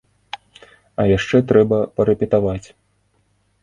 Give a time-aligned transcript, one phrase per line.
[1.03, 2.63] А яшчэ трэба парэпетаваць!